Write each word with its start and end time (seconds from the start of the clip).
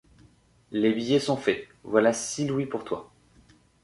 Les 0.71 0.93
billets 0.93 1.19
sont 1.19 1.37
faits, 1.37 1.67
voilà 1.83 2.11
six 2.11 2.47
louis 2.47 2.65
pour 2.65 2.83
toi. 2.85 3.11